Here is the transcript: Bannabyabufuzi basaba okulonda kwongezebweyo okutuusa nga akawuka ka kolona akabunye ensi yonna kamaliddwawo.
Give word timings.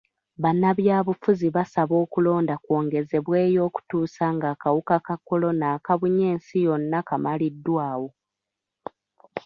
Bannabyabufuzi 0.43 1.47
basaba 1.55 1.93
okulonda 2.03 2.55
kwongezebweyo 2.63 3.59
okutuusa 3.67 4.25
nga 4.35 4.47
akawuka 4.53 4.95
ka 5.05 5.15
kolona 5.27 5.65
akabunye 5.75 6.23
ensi 6.33 6.55
yonna 6.65 6.99
kamaliddwawo. 7.07 8.09